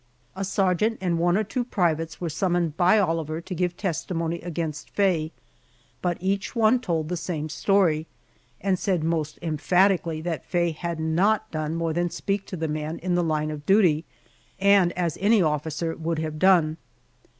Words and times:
A 0.35 0.43
sergeant 0.43 0.97
and 0.99 1.19
one 1.19 1.37
or 1.37 1.43
two 1.43 1.63
privates 1.63 2.19
were 2.19 2.27
summoned 2.27 2.75
by 2.75 2.97
Oliver 2.97 3.39
to 3.39 3.53
give 3.53 3.77
testimony 3.77 4.41
against 4.41 4.89
Faye, 4.89 5.31
but 6.01 6.17
each 6.19 6.55
one 6.55 6.79
told 6.79 7.07
the 7.07 7.15
same 7.15 7.49
story, 7.49 8.07
and 8.61 8.79
said 8.79 9.03
most 9.03 9.37
emphatically 9.43 10.19
that 10.21 10.43
Faye 10.43 10.71
had 10.71 10.99
not 10.99 11.51
done 11.51 11.75
more 11.75 11.93
than 11.93 12.09
speak 12.09 12.47
to 12.47 12.57
the 12.57 12.67
man 12.67 12.97
in 12.97 13.13
the 13.13 13.23
line 13.23 13.51
of 13.51 13.63
duty, 13.67 14.03
and 14.59 14.91
as 14.93 15.19
any 15.21 15.39
officer 15.39 15.95
would 15.95 16.17
have 16.17 16.39
done. 16.39 16.77